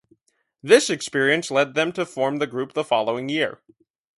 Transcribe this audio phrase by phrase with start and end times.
[0.63, 3.61] This experience led them to form the group the following year.